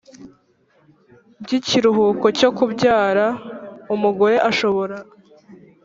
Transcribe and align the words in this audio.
By 1.43 1.51
ikiruhuko 1.57 2.25
cyo 2.39 2.49
kubyara 2.57 3.25
umugore 3.95 4.35
ashobora 4.49 4.95